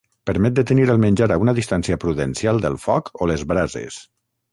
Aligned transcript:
Permet 0.27 0.53
de 0.59 0.61
tenir 0.69 0.85
el 0.93 1.01
menjar 1.03 1.27
a 1.35 1.37
una 1.43 1.53
distància 1.59 1.97
prudencial 2.05 2.63
del 2.65 2.79
foc 2.87 3.13
o 3.19 3.29
les 3.33 3.45
brases. 3.53 4.01